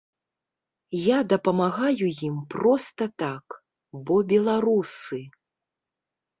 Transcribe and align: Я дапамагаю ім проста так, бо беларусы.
Я 1.07 1.19
дапамагаю 1.33 2.05
ім 2.29 2.35
проста 2.55 3.03
так, 3.25 3.45
бо 4.05 4.13
беларусы. 4.35 5.25